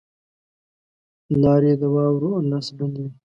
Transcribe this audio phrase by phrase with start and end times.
[1.41, 3.11] لاري د واورو له لاسه بندي وې.